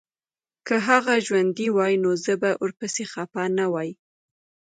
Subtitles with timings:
[0.67, 3.89] که هغه ژوندی وای نو زه به ورپسي خپه نه وای